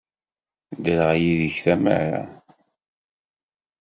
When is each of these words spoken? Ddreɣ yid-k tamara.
Ddreɣ 0.75 1.11
yid-k 1.23 1.55
tamara. 1.63 2.23